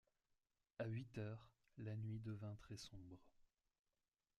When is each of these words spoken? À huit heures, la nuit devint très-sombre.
À 0.79 0.87
huit 0.87 1.15
heures, 1.19 1.47
la 1.77 1.95
nuit 1.95 2.19
devint 2.21 2.55
très-sombre. 2.55 3.19